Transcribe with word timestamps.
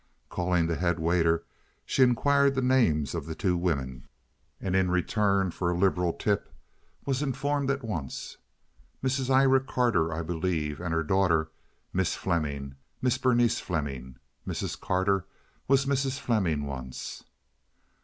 Calling 0.29 0.65
the 0.65 0.77
head 0.77 0.97
waiter, 0.99 1.43
she 1.85 2.01
inquired 2.01 2.55
the 2.55 2.61
names 2.63 3.13
of 3.13 3.27
the 3.27 3.35
two 3.35 3.55
women, 3.55 4.07
and 4.59 4.75
in 4.75 4.89
return 4.89 5.51
for 5.51 5.69
a 5.69 5.77
liberal 5.77 6.11
tip 6.11 6.51
was 7.05 7.21
informed 7.21 7.69
at 7.69 7.83
once. 7.83 8.37
"Mrs. 9.03 9.29
Ira 9.29 9.59
Carter, 9.59 10.11
I 10.11 10.23
believe, 10.23 10.81
and 10.81 10.91
her 10.91 11.03
daughter, 11.03 11.51
Miss 11.93 12.15
Fleming, 12.15 12.73
Miss 12.99 13.19
Berenice 13.19 13.59
Fleming. 13.59 14.17
Mrs. 14.47 14.75
Carter 14.79 15.27
was 15.67 15.85
Mrs. 15.85 16.17
Fleming 16.19 16.65
once." 16.65 17.23